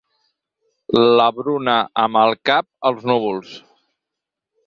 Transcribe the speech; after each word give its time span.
La 1.19 1.25
Bruna 1.39 1.75
amb 2.05 2.19
el 2.23 2.33
cap 2.51 2.67
als 2.91 3.07
núvols. 3.11 3.55